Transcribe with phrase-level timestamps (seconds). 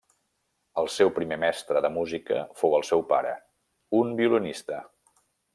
[0.83, 3.37] El seu primer mestre de música fou el seu pare,
[4.03, 4.85] un violinista.